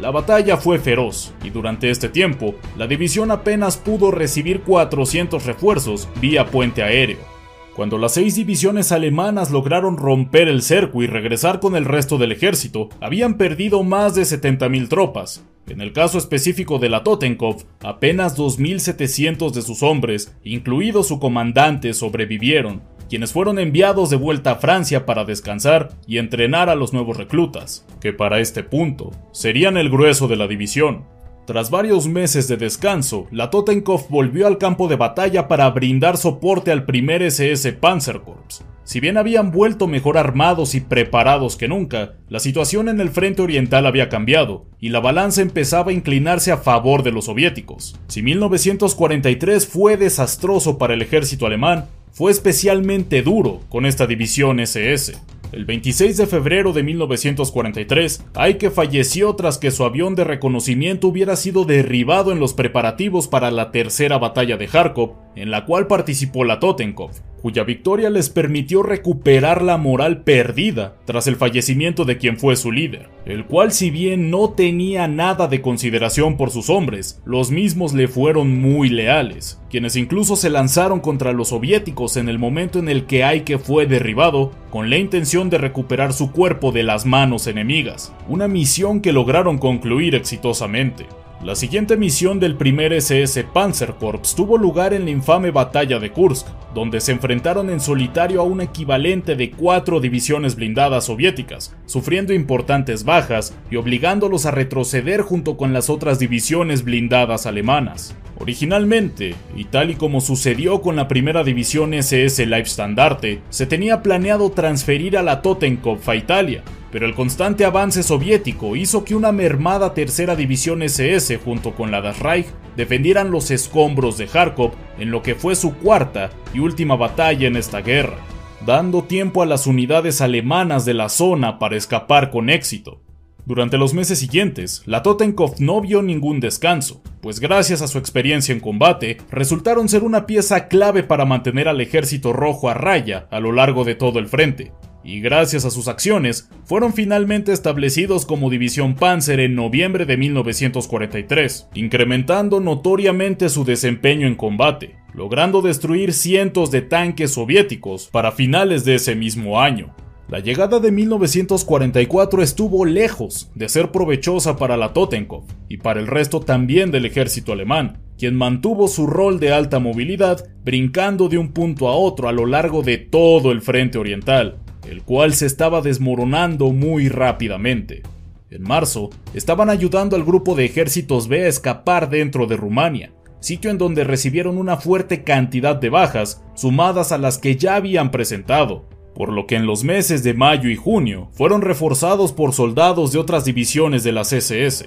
La 0.00 0.10
batalla 0.10 0.56
fue 0.56 0.78
feroz, 0.78 1.32
y 1.44 1.50
durante 1.50 1.90
este 1.90 2.08
tiempo, 2.08 2.54
la 2.76 2.86
división 2.86 3.30
apenas 3.30 3.76
pudo 3.76 4.10
recibir 4.10 4.60
400 4.62 5.44
refuerzos 5.44 6.08
vía 6.20 6.46
puente 6.46 6.82
aéreo 6.82 7.37
cuando 7.78 7.96
las 7.96 8.14
seis 8.14 8.34
divisiones 8.34 8.90
alemanas 8.90 9.52
lograron 9.52 9.98
romper 9.98 10.48
el 10.48 10.62
cerco 10.62 11.00
y 11.04 11.06
regresar 11.06 11.60
con 11.60 11.76
el 11.76 11.84
resto 11.84 12.18
del 12.18 12.32
ejército, 12.32 12.88
habían 13.00 13.34
perdido 13.34 13.84
más 13.84 14.16
de 14.16 14.22
70.000 14.22 14.88
tropas, 14.88 15.44
En 15.68 15.80
el 15.80 15.92
caso 15.92 16.18
específico 16.18 16.80
de 16.80 16.88
la 16.88 17.04
Totenkopf, 17.04 17.62
apenas 17.84 18.36
2.700 18.36 19.52
de 19.52 19.62
sus 19.62 19.84
hombres, 19.84 20.34
incluido 20.42 21.04
su 21.04 21.20
comandante, 21.20 21.94
sobrevivieron, 21.94 22.82
quienes 23.08 23.32
fueron 23.32 23.60
enviados 23.60 24.10
de 24.10 24.16
vuelta 24.16 24.50
a 24.50 24.56
Francia 24.56 25.06
para 25.06 25.24
descansar 25.24 25.90
y 26.04 26.18
entrenar 26.18 26.70
a 26.70 26.74
los 26.74 26.92
nuevos 26.92 27.16
reclutas, 27.16 27.86
que 28.00 28.12
para 28.12 28.40
este 28.40 28.64
punto 28.64 29.12
serían 29.30 29.76
el 29.76 29.88
grueso 29.88 30.26
de 30.26 30.34
la 30.34 30.48
división. 30.48 31.04
Tras 31.48 31.70
varios 31.70 32.06
meses 32.08 32.46
de 32.46 32.58
descanso, 32.58 33.26
la 33.30 33.48
Totenkopf 33.48 34.10
volvió 34.10 34.46
al 34.46 34.58
campo 34.58 34.86
de 34.86 34.96
batalla 34.96 35.48
para 35.48 35.70
brindar 35.70 36.18
soporte 36.18 36.70
al 36.70 36.84
primer 36.84 37.22
SS 37.22 37.72
Panzerkorps. 37.72 38.66
Si 38.84 39.00
bien 39.00 39.16
habían 39.16 39.50
vuelto 39.50 39.86
mejor 39.86 40.18
armados 40.18 40.74
y 40.74 40.82
preparados 40.82 41.56
que 41.56 41.66
nunca, 41.66 42.16
la 42.28 42.38
situación 42.38 42.90
en 42.90 43.00
el 43.00 43.08
frente 43.08 43.40
oriental 43.40 43.86
había 43.86 44.10
cambiado, 44.10 44.66
y 44.78 44.90
la 44.90 45.00
balanza 45.00 45.40
empezaba 45.40 45.90
a 45.90 45.94
inclinarse 45.94 46.52
a 46.52 46.58
favor 46.58 47.02
de 47.02 47.12
los 47.12 47.24
soviéticos. 47.24 47.98
Si 48.08 48.20
1943 48.20 49.66
fue 49.66 49.96
desastroso 49.96 50.76
para 50.76 50.92
el 50.92 51.00
ejército 51.00 51.46
alemán, 51.46 51.86
fue 52.12 52.30
especialmente 52.30 53.22
duro 53.22 53.60
con 53.70 53.86
esta 53.86 54.06
división 54.06 54.60
SS. 54.60 55.16
El 55.50 55.64
26 55.64 56.18
de 56.18 56.26
febrero 56.26 56.74
de 56.74 56.82
1943, 56.82 58.24
Aike 58.34 58.70
falleció 58.70 59.34
tras 59.34 59.56
que 59.56 59.70
su 59.70 59.84
avión 59.84 60.14
de 60.14 60.24
reconocimiento 60.24 61.08
hubiera 61.08 61.36
sido 61.36 61.64
derribado 61.64 62.32
en 62.32 62.38
los 62.38 62.52
preparativos 62.52 63.28
para 63.28 63.50
la 63.50 63.70
tercera 63.70 64.18
batalla 64.18 64.58
de 64.58 64.66
Kharkov, 64.66 65.14
en 65.38 65.50
la 65.50 65.64
cual 65.64 65.86
participó 65.86 66.44
la 66.44 66.60
Totenkopf, 66.60 67.20
cuya 67.40 67.64
victoria 67.64 68.10
les 68.10 68.30
permitió 68.30 68.82
recuperar 68.82 69.62
la 69.62 69.76
moral 69.76 70.22
perdida 70.22 70.96
tras 71.04 71.26
el 71.26 71.36
fallecimiento 71.36 72.04
de 72.04 72.18
quien 72.18 72.38
fue 72.38 72.56
su 72.56 72.72
líder, 72.72 73.08
el 73.24 73.44
cual 73.44 73.72
si 73.72 73.90
bien 73.90 74.30
no 74.30 74.50
tenía 74.50 75.08
nada 75.08 75.46
de 75.46 75.60
consideración 75.60 76.36
por 76.36 76.50
sus 76.50 76.68
hombres, 76.68 77.22
los 77.24 77.50
mismos 77.50 77.94
le 77.94 78.08
fueron 78.08 78.60
muy 78.60 78.88
leales, 78.88 79.60
quienes 79.70 79.96
incluso 79.96 80.36
se 80.36 80.50
lanzaron 80.50 81.00
contra 81.00 81.32
los 81.32 81.48
soviéticos 81.48 82.16
en 82.16 82.28
el 82.28 82.38
momento 82.38 82.78
en 82.78 82.88
el 82.88 83.06
que 83.06 83.24
Aike 83.24 83.58
fue 83.58 83.86
derribado, 83.86 84.52
con 84.70 84.90
la 84.90 84.98
intención 84.98 85.48
de 85.48 85.58
recuperar 85.58 86.12
su 86.12 86.32
cuerpo 86.32 86.72
de 86.72 86.82
las 86.82 87.06
manos 87.06 87.46
enemigas, 87.46 88.12
una 88.28 88.48
misión 88.48 89.00
que 89.00 89.12
lograron 89.12 89.58
concluir 89.58 90.14
exitosamente. 90.14 91.06
La 91.44 91.54
siguiente 91.54 91.96
misión 91.96 92.40
del 92.40 92.56
primer 92.56 92.92
SS 92.92 93.44
Panzerkorps 93.44 94.34
tuvo 94.34 94.58
lugar 94.58 94.92
en 94.92 95.04
la 95.04 95.12
infame 95.12 95.52
batalla 95.52 96.00
de 96.00 96.10
Kursk, 96.10 96.48
donde 96.74 97.00
se 97.00 97.12
enfrentaron 97.12 97.70
en 97.70 97.78
solitario 97.78 98.40
a 98.40 98.44
un 98.44 98.60
equivalente 98.60 99.36
de 99.36 99.52
cuatro 99.52 100.00
divisiones 100.00 100.56
blindadas 100.56 101.04
soviéticas, 101.04 101.76
sufriendo 101.86 102.32
importantes 102.34 103.04
bajas 103.04 103.54
y 103.70 103.76
obligándolos 103.76 104.46
a 104.46 104.50
retroceder 104.50 105.22
junto 105.22 105.56
con 105.56 105.72
las 105.72 105.90
otras 105.90 106.18
divisiones 106.18 106.82
blindadas 106.82 107.46
alemanas. 107.46 108.16
Originalmente, 108.40 109.36
y 109.56 109.64
tal 109.64 109.90
y 109.90 109.94
como 109.94 110.20
sucedió 110.20 110.82
con 110.82 110.96
la 110.96 111.06
primera 111.06 111.44
división 111.44 111.94
SS 111.94 112.46
Leibstandarte, 112.46 113.42
se 113.48 113.66
tenía 113.66 114.02
planeado 114.02 114.50
transferir 114.50 115.16
a 115.16 115.22
la 115.22 115.40
Totenkopf 115.40 116.08
a 116.08 116.16
Italia, 116.16 116.64
pero 116.90 117.06
el 117.06 117.14
constante 117.14 117.64
avance 117.64 118.02
soviético 118.02 118.76
hizo 118.76 119.04
que 119.04 119.14
una 119.14 119.32
mermada 119.32 119.94
tercera 119.94 120.36
división 120.36 120.82
SS 120.82 121.38
junto 121.38 121.74
con 121.74 121.90
la 121.90 122.00
Das 122.00 122.20
Reich 122.20 122.46
defendieran 122.76 123.30
los 123.30 123.50
escombros 123.50 124.16
de 124.18 124.26
Kharkov 124.26 124.72
en 124.98 125.10
lo 125.10 125.22
que 125.22 125.34
fue 125.34 125.54
su 125.54 125.74
cuarta 125.74 126.30
y 126.54 126.60
última 126.60 126.96
batalla 126.96 127.46
en 127.46 127.56
esta 127.56 127.80
guerra, 127.80 128.18
dando 128.64 129.04
tiempo 129.04 129.42
a 129.42 129.46
las 129.46 129.66
unidades 129.66 130.20
alemanas 130.20 130.84
de 130.84 130.94
la 130.94 131.08
zona 131.08 131.58
para 131.58 131.76
escapar 131.76 132.30
con 132.30 132.50
éxito. 132.50 133.00
Durante 133.48 133.78
los 133.78 133.94
meses 133.94 134.18
siguientes, 134.18 134.82
la 134.84 135.02
Totenkopf 135.02 135.58
no 135.58 135.80
vio 135.80 136.02
ningún 136.02 136.38
descanso, 136.38 137.02
pues 137.22 137.40
gracias 137.40 137.80
a 137.80 137.88
su 137.88 137.96
experiencia 137.96 138.52
en 138.52 138.60
combate, 138.60 139.16
resultaron 139.30 139.88
ser 139.88 140.04
una 140.04 140.26
pieza 140.26 140.68
clave 140.68 141.02
para 141.02 141.24
mantener 141.24 141.66
al 141.66 141.80
ejército 141.80 142.34
rojo 142.34 142.68
a 142.68 142.74
raya 142.74 143.26
a 143.30 143.40
lo 143.40 143.52
largo 143.52 143.84
de 143.84 143.94
todo 143.94 144.18
el 144.18 144.28
frente, 144.28 144.72
y 145.08 145.20
gracias 145.20 145.64
a 145.64 145.70
sus 145.70 145.88
acciones, 145.88 146.50
fueron 146.64 146.92
finalmente 146.92 147.52
establecidos 147.52 148.26
como 148.26 148.50
División 148.50 148.94
Panzer 148.94 149.40
en 149.40 149.54
noviembre 149.54 150.04
de 150.04 150.18
1943, 150.18 151.68
incrementando 151.72 152.60
notoriamente 152.60 153.48
su 153.48 153.64
desempeño 153.64 154.26
en 154.26 154.34
combate, 154.34 154.96
logrando 155.14 155.62
destruir 155.62 156.12
cientos 156.12 156.70
de 156.70 156.82
tanques 156.82 157.30
soviéticos 157.30 158.08
para 158.08 158.32
finales 158.32 158.84
de 158.84 158.96
ese 158.96 159.14
mismo 159.14 159.62
año. 159.62 159.94
La 160.28 160.40
llegada 160.40 160.78
de 160.78 160.92
1944 160.92 162.42
estuvo 162.42 162.84
lejos 162.84 163.50
de 163.54 163.70
ser 163.70 163.90
provechosa 163.90 164.58
para 164.58 164.76
la 164.76 164.92
Totenkopf 164.92 165.50
y 165.70 165.78
para 165.78 166.00
el 166.00 166.06
resto 166.06 166.40
también 166.40 166.90
del 166.90 167.06
ejército 167.06 167.54
alemán, 167.54 168.02
quien 168.18 168.34
mantuvo 168.34 168.88
su 168.88 169.06
rol 169.06 169.40
de 169.40 169.52
alta 169.52 169.78
movilidad 169.78 170.44
brincando 170.66 171.30
de 171.30 171.38
un 171.38 171.52
punto 171.54 171.88
a 171.88 171.96
otro 171.96 172.28
a 172.28 172.32
lo 172.32 172.44
largo 172.44 172.82
de 172.82 172.98
todo 172.98 173.52
el 173.52 173.62
frente 173.62 173.96
oriental, 173.96 174.58
el 174.88 175.02
cual 175.02 175.34
se 175.34 175.46
estaba 175.46 175.82
desmoronando 175.82 176.70
muy 176.70 177.08
rápidamente. 177.08 178.02
En 178.50 178.62
marzo, 178.62 179.10
estaban 179.34 179.68
ayudando 179.68 180.16
al 180.16 180.24
grupo 180.24 180.54
de 180.54 180.64
ejércitos 180.64 181.28
B 181.28 181.44
a 181.44 181.48
escapar 181.48 182.08
dentro 182.08 182.46
de 182.46 182.56
Rumania, 182.56 183.12
sitio 183.40 183.70
en 183.70 183.76
donde 183.76 184.04
recibieron 184.04 184.56
una 184.56 184.78
fuerte 184.78 185.22
cantidad 185.22 185.76
de 185.76 185.90
bajas, 185.90 186.42
sumadas 186.54 187.12
a 187.12 187.18
las 187.18 187.36
que 187.36 187.56
ya 187.56 187.76
habían 187.76 188.10
presentado, 188.10 188.88
por 189.14 189.32
lo 189.32 189.46
que 189.46 189.56
en 189.56 189.66
los 189.66 189.84
meses 189.84 190.22
de 190.22 190.32
mayo 190.32 190.70
y 190.70 190.76
junio 190.76 191.28
fueron 191.32 191.60
reforzados 191.60 192.32
por 192.32 192.54
soldados 192.54 193.12
de 193.12 193.18
otras 193.18 193.44
divisiones 193.44 194.04
de 194.04 194.12
la 194.12 194.22
CSS. 194.22 194.86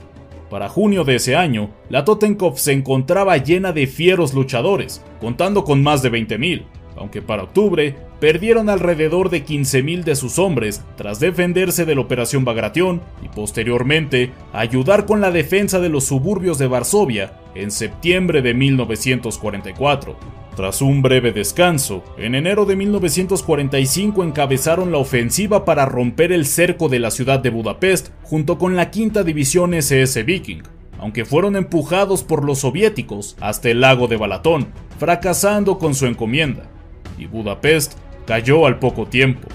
Para 0.50 0.68
junio 0.68 1.04
de 1.04 1.16
ese 1.16 1.36
año, 1.36 1.70
la 1.90 2.04
Totenkopf 2.04 2.60
se 2.60 2.74
encontraba 2.74 3.38
llena 3.38 3.72
de 3.72 3.88
fieros 3.88 4.34
luchadores, 4.34 5.04
contando 5.22 5.64
con 5.64 5.84
más 5.84 6.02
de 6.02 6.12
20.000, 6.12 6.66
aunque 6.98 7.22
para 7.22 7.44
octubre 7.44 7.96
perdieron 8.22 8.70
alrededor 8.70 9.32
de 9.32 9.44
15.000 9.44 10.04
de 10.04 10.16
sus 10.16 10.38
hombres 10.38 10.84
tras 10.96 11.20
defenderse 11.20 11.86
de 11.86 11.96
la 11.96 12.02
Operación 12.02 12.46
Bagration 12.46 13.02
y 13.24 13.28
posteriormente 13.30 14.32
ayudar 14.54 15.08
con 15.08 15.22
la 15.22 15.32
defensa 15.32 15.80
de 15.80 15.90
los 15.90 16.06
suburbios 16.06 16.60
de 16.60 16.68
Varsovia 16.68 17.34
en 17.56 17.72
septiembre 17.72 18.44
de 18.44 18.54
1944. 18.54 20.16
Tras 20.56 20.84
un 20.84 21.02
breve 21.02 21.32
descanso, 21.32 22.04
en 22.16 22.36
enero 22.36 22.66
de 22.66 22.76
1945 22.76 24.24
encabezaron 24.24 24.92
la 24.92 25.00
ofensiva 25.00 25.66
para 25.66 25.88
romper 25.88 26.32
el 26.32 26.46
cerco 26.46 26.90
de 26.90 27.00
la 27.00 27.10
ciudad 27.10 27.40
de 27.40 27.50
Budapest 27.50 28.10
junto 28.22 28.60
con 28.60 28.76
la 28.76 28.92
quinta 28.92 29.24
división 29.24 29.74
SS 29.74 30.22
Viking, 30.24 30.62
aunque 31.00 31.26
fueron 31.26 31.56
empujados 31.56 32.24
por 32.24 32.46
los 32.46 32.60
soviéticos 32.60 33.36
hasta 33.42 33.72
el 33.72 33.82
lago 33.82 34.08
de 34.08 34.18
Balatón, 34.18 34.68
fracasando 35.00 35.80
con 35.80 35.96
su 35.96 36.06
encomienda 36.06 36.70
y 37.18 37.26
Budapest 37.26 37.98
cayó 38.26 38.66
al 38.66 38.80
poco 38.80 39.06
tiempo. 39.06 39.48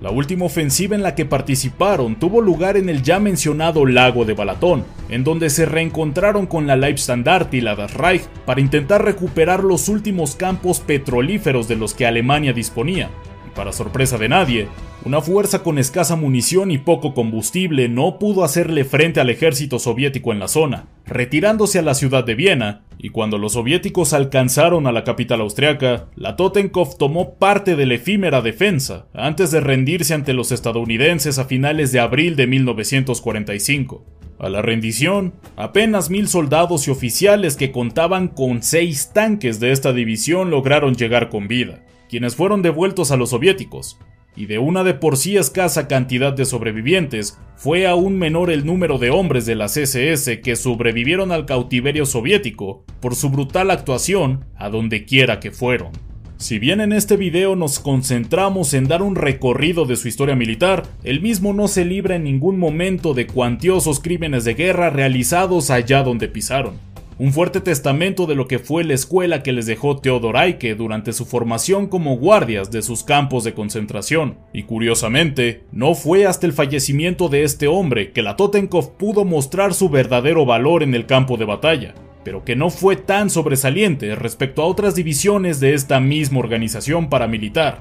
La 0.00 0.10
última 0.10 0.44
ofensiva 0.44 0.94
en 0.94 1.02
la 1.02 1.16
que 1.16 1.24
participaron 1.24 2.20
tuvo 2.20 2.40
lugar 2.40 2.76
en 2.76 2.88
el 2.88 3.02
ya 3.02 3.18
mencionado 3.18 3.84
lago 3.84 4.24
de 4.24 4.34
Balatón, 4.34 4.84
en 5.08 5.24
donde 5.24 5.50
se 5.50 5.66
reencontraron 5.66 6.46
con 6.46 6.68
la 6.68 6.76
Leibstandarte 6.76 7.56
y 7.56 7.60
la 7.60 7.74
Das 7.74 7.94
Reich 7.94 8.22
para 8.46 8.60
intentar 8.60 9.04
recuperar 9.04 9.64
los 9.64 9.88
últimos 9.88 10.36
campos 10.36 10.78
petrolíferos 10.78 11.66
de 11.66 11.74
los 11.74 11.94
que 11.94 12.06
Alemania 12.06 12.52
disponía. 12.52 13.10
Y 13.44 13.56
para 13.56 13.72
sorpresa 13.72 14.18
de 14.18 14.28
nadie, 14.28 14.68
una 15.04 15.20
fuerza 15.20 15.64
con 15.64 15.78
escasa 15.78 16.14
munición 16.14 16.70
y 16.70 16.78
poco 16.78 17.12
combustible 17.12 17.88
no 17.88 18.20
pudo 18.20 18.44
hacerle 18.44 18.84
frente 18.84 19.18
al 19.18 19.30
ejército 19.30 19.80
soviético 19.80 20.32
en 20.32 20.38
la 20.38 20.46
zona, 20.46 20.86
retirándose 21.06 21.80
a 21.80 21.82
la 21.82 21.94
ciudad 21.94 22.22
de 22.22 22.36
Viena, 22.36 22.82
y 22.98 23.10
cuando 23.10 23.38
los 23.38 23.52
soviéticos 23.52 24.12
alcanzaron 24.12 24.86
a 24.86 24.92
la 24.92 25.04
capital 25.04 25.40
austriaca, 25.40 26.08
la 26.16 26.34
Totenkopf 26.34 26.96
tomó 26.98 27.34
parte 27.34 27.76
de 27.76 27.86
la 27.86 27.94
efímera 27.94 28.42
defensa, 28.42 29.06
antes 29.14 29.52
de 29.52 29.60
rendirse 29.60 30.14
ante 30.14 30.32
los 30.32 30.50
estadounidenses 30.50 31.38
a 31.38 31.44
finales 31.44 31.92
de 31.92 32.00
abril 32.00 32.34
de 32.34 32.48
1945. 32.48 34.04
A 34.40 34.48
la 34.48 34.62
rendición, 34.62 35.34
apenas 35.56 36.10
mil 36.10 36.28
soldados 36.28 36.88
y 36.88 36.90
oficiales 36.90 37.56
que 37.56 37.70
contaban 37.70 38.28
con 38.28 38.62
seis 38.62 39.12
tanques 39.12 39.60
de 39.60 39.72
esta 39.72 39.92
división 39.92 40.50
lograron 40.50 40.94
llegar 40.94 41.28
con 41.28 41.48
vida, 41.48 41.84
quienes 42.08 42.34
fueron 42.34 42.62
devueltos 42.62 43.10
a 43.12 43.16
los 43.16 43.30
soviéticos, 43.30 43.98
y 44.36 44.46
de 44.46 44.58
una 44.58 44.84
de 44.84 44.94
por 44.94 45.16
sí 45.16 45.36
escasa 45.36 45.88
cantidad 45.88 46.32
de 46.32 46.44
sobrevivientes, 46.44 47.38
fue 47.56 47.86
aún 47.86 48.18
menor 48.18 48.50
el 48.50 48.64
número 48.64 48.98
de 48.98 49.10
hombres 49.10 49.46
de 49.46 49.56
la 49.56 49.66
CSS 49.66 50.38
que 50.42 50.54
sobrevivieron 50.54 51.32
al 51.32 51.44
cautiverio 51.44 52.06
soviético 52.06 52.84
por 53.00 53.16
su 53.16 53.30
brutal 53.30 53.70
actuación 53.70 54.44
a 54.56 54.68
donde 54.68 55.04
quiera 55.04 55.40
que 55.40 55.50
fueron. 55.50 55.90
Si 56.38 56.60
bien 56.60 56.80
en 56.80 56.92
este 56.92 57.16
video 57.16 57.56
nos 57.56 57.80
concentramos 57.80 58.72
en 58.72 58.86
dar 58.86 59.02
un 59.02 59.16
recorrido 59.16 59.86
de 59.86 59.96
su 59.96 60.06
historia 60.06 60.36
militar, 60.36 60.84
el 61.02 61.20
mismo 61.20 61.52
no 61.52 61.66
se 61.66 61.84
libra 61.84 62.14
en 62.14 62.22
ningún 62.22 62.60
momento 62.60 63.12
de 63.12 63.26
cuantiosos 63.26 63.98
crímenes 63.98 64.44
de 64.44 64.54
guerra 64.54 64.88
realizados 64.88 65.68
allá 65.70 66.04
donde 66.04 66.28
pisaron. 66.28 66.87
Un 67.18 67.32
fuerte 67.32 67.60
testamento 67.60 68.26
de 68.26 68.36
lo 68.36 68.46
que 68.46 68.60
fue 68.60 68.84
la 68.84 68.94
escuela 68.94 69.42
que 69.42 69.52
les 69.52 69.66
dejó 69.66 69.96
Theodor 69.96 70.36
Eicke 70.36 70.76
durante 70.76 71.12
su 71.12 71.26
formación 71.26 71.88
como 71.88 72.16
guardias 72.16 72.70
de 72.70 72.80
sus 72.80 73.02
campos 73.02 73.42
de 73.42 73.54
concentración. 73.54 74.38
Y 74.52 74.62
curiosamente, 74.62 75.64
no 75.72 75.94
fue 75.94 76.26
hasta 76.26 76.46
el 76.46 76.52
fallecimiento 76.52 77.28
de 77.28 77.42
este 77.42 77.66
hombre 77.66 78.12
que 78.12 78.22
la 78.22 78.36
Totenkopf 78.36 78.90
pudo 78.90 79.24
mostrar 79.24 79.74
su 79.74 79.88
verdadero 79.88 80.46
valor 80.46 80.84
en 80.84 80.94
el 80.94 81.06
campo 81.06 81.36
de 81.36 81.44
batalla, 81.44 81.94
pero 82.22 82.44
que 82.44 82.54
no 82.54 82.70
fue 82.70 82.94
tan 82.94 83.30
sobresaliente 83.30 84.14
respecto 84.14 84.62
a 84.62 84.66
otras 84.66 84.94
divisiones 84.94 85.58
de 85.58 85.74
esta 85.74 85.98
misma 85.98 86.38
organización 86.38 87.08
paramilitar. 87.08 87.80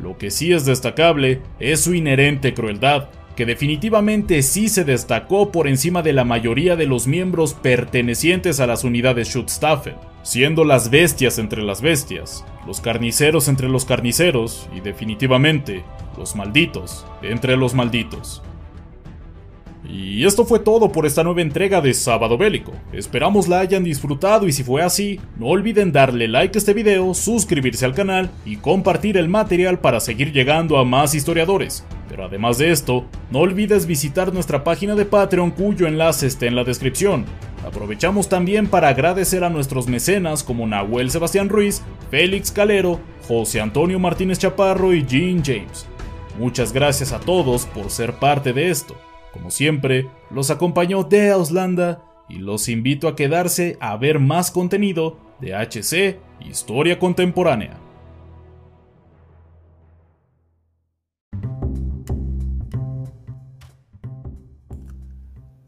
Lo 0.00 0.16
que 0.16 0.30
sí 0.30 0.52
es 0.52 0.64
destacable 0.64 1.40
es 1.58 1.80
su 1.80 1.94
inherente 1.94 2.54
crueldad, 2.54 3.08
que 3.36 3.44
definitivamente 3.44 4.42
sí 4.42 4.68
se 4.68 4.84
destacó 4.84 5.52
por 5.52 5.68
encima 5.68 6.02
de 6.02 6.14
la 6.14 6.24
mayoría 6.24 6.74
de 6.74 6.86
los 6.86 7.06
miembros 7.06 7.52
pertenecientes 7.52 8.60
a 8.60 8.66
las 8.66 8.82
unidades 8.82 9.28
Schutzstaffel, 9.28 9.94
siendo 10.22 10.64
las 10.64 10.90
bestias 10.90 11.38
entre 11.38 11.62
las 11.62 11.82
bestias, 11.82 12.44
los 12.66 12.80
carniceros 12.80 13.48
entre 13.48 13.68
los 13.68 13.84
carniceros 13.84 14.68
y 14.74 14.80
definitivamente 14.80 15.84
los 16.16 16.34
malditos 16.34 17.06
entre 17.22 17.56
los 17.56 17.74
malditos. 17.74 18.42
Y 19.88 20.24
esto 20.24 20.44
fue 20.44 20.58
todo 20.58 20.90
por 20.90 21.06
esta 21.06 21.22
nueva 21.22 21.42
entrega 21.42 21.80
de 21.80 21.94
Sábado 21.94 22.36
Bélico. 22.36 22.72
Esperamos 22.92 23.46
la 23.46 23.60
hayan 23.60 23.84
disfrutado 23.84 24.48
y 24.48 24.52
si 24.52 24.64
fue 24.64 24.82
así, 24.82 25.20
no 25.38 25.46
olviden 25.46 25.92
darle 25.92 26.26
like 26.26 26.56
a 26.56 26.58
este 26.58 26.74
video, 26.74 27.14
suscribirse 27.14 27.84
al 27.84 27.94
canal 27.94 28.30
y 28.44 28.56
compartir 28.56 29.16
el 29.16 29.28
material 29.28 29.78
para 29.78 30.00
seguir 30.00 30.32
llegando 30.32 30.78
a 30.78 30.84
más 30.84 31.14
historiadores. 31.14 31.84
Pero 32.08 32.24
además 32.24 32.58
de 32.58 32.70
esto, 32.70 33.04
no 33.30 33.40
olvides 33.40 33.86
visitar 33.86 34.32
nuestra 34.32 34.64
página 34.64 34.94
de 34.94 35.04
Patreon 35.04 35.50
cuyo 35.50 35.86
enlace 35.86 36.26
está 36.26 36.46
en 36.46 36.56
la 36.56 36.64
descripción. 36.64 37.24
Aprovechamos 37.66 38.28
también 38.28 38.68
para 38.68 38.88
agradecer 38.88 39.42
a 39.42 39.50
nuestros 39.50 39.88
mecenas 39.88 40.44
como 40.44 40.66
Nahuel 40.66 41.10
Sebastián 41.10 41.48
Ruiz, 41.48 41.82
Félix 42.10 42.52
Calero, 42.52 43.00
José 43.26 43.60
Antonio 43.60 43.98
Martínez 43.98 44.38
Chaparro 44.38 44.94
y 44.94 45.04
Jean 45.04 45.42
James. 45.44 45.86
Muchas 46.38 46.72
gracias 46.72 47.12
a 47.12 47.18
todos 47.18 47.66
por 47.66 47.90
ser 47.90 48.14
parte 48.14 48.52
de 48.52 48.70
esto. 48.70 48.96
Como 49.32 49.50
siempre, 49.50 50.08
los 50.30 50.50
acompañó 50.50 51.02
de 51.02 51.30
Auslanda 51.30 52.02
y 52.28 52.36
los 52.36 52.68
invito 52.68 53.08
a 53.08 53.16
quedarse 53.16 53.76
a 53.80 53.96
ver 53.96 54.20
más 54.20 54.50
contenido 54.50 55.18
de 55.40 55.54
HC 55.54 56.18
Historia 56.40 56.98
Contemporánea. 56.98 57.85